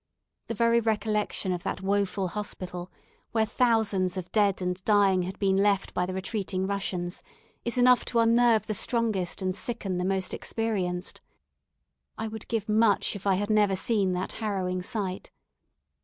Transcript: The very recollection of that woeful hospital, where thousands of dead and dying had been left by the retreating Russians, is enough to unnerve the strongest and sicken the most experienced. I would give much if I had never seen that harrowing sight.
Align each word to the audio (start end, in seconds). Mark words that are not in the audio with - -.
The 0.47 0.55
very 0.55 0.79
recollection 0.79 1.51
of 1.51 1.61
that 1.61 1.81
woeful 1.81 2.29
hospital, 2.29 2.91
where 3.33 3.45
thousands 3.45 4.17
of 4.17 4.31
dead 4.31 4.59
and 4.59 4.83
dying 4.83 5.21
had 5.21 5.37
been 5.37 5.57
left 5.57 5.93
by 5.93 6.07
the 6.07 6.13
retreating 6.15 6.65
Russians, 6.65 7.21
is 7.65 7.77
enough 7.77 8.03
to 8.05 8.17
unnerve 8.17 8.65
the 8.65 8.73
strongest 8.73 9.43
and 9.43 9.55
sicken 9.55 9.99
the 9.99 10.03
most 10.03 10.33
experienced. 10.33 11.21
I 12.17 12.27
would 12.27 12.47
give 12.47 12.67
much 12.67 13.15
if 13.15 13.27
I 13.27 13.35
had 13.35 13.51
never 13.51 13.75
seen 13.75 14.13
that 14.13 14.31
harrowing 14.31 14.81
sight. 14.81 15.29